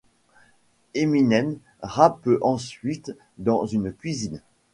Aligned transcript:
Eminem 0.95 1.59
rappe 1.83 2.27
ensuite 2.41 3.11
dans 3.37 3.67
une 3.67 3.93
cuisine. 3.93 4.41